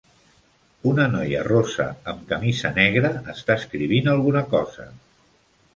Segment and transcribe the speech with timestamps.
[0.91, 4.91] Una noia rossa amb camisa negra està escrivint alguna cosa